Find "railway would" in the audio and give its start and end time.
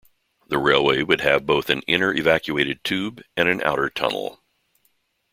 0.57-1.21